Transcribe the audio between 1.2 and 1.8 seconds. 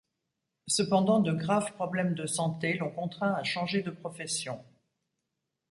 graves